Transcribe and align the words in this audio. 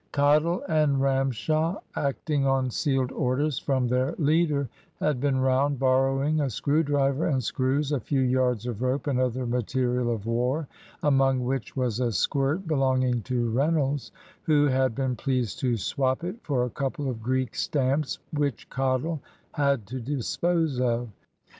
Cottle 0.11 0.63
and 0.67 0.99
Ramshaw, 0.99 1.79
acting 1.95 2.47
on 2.47 2.71
sealed 2.71 3.11
orders 3.11 3.59
from 3.59 3.87
their 3.87 4.15
leader, 4.17 4.67
had 4.99 5.21
been 5.21 5.39
round 5.39 5.77
borrowing 5.77 6.39
a 6.41 6.49
screw 6.49 6.81
driver 6.81 7.27
and 7.27 7.43
screws, 7.43 7.91
a 7.91 7.99
few 7.99 8.21
yards 8.21 8.65
of 8.65 8.81
rope, 8.81 9.05
and 9.05 9.19
other 9.19 9.45
material 9.45 10.09
of 10.11 10.25
war, 10.25 10.67
among 11.03 11.43
which 11.45 11.77
was 11.77 11.99
a 11.99 12.11
squirt 12.11 12.65
belonging 12.67 13.21
to 13.21 13.51
Reynolds, 13.51 14.11
who 14.41 14.65
had 14.65 14.95
been 14.95 15.15
pleased 15.15 15.59
to 15.59 15.77
"swap" 15.77 16.23
it 16.23 16.37
for 16.41 16.63
a 16.63 16.69
couple 16.71 17.07
of 17.07 17.21
Greek 17.21 17.53
stamps 17.53 18.17
which 18.33 18.67
Cottle 18.71 19.19
had 19.51 19.85
to 19.85 19.99
dispose 19.99 20.79
of. 20.79 21.09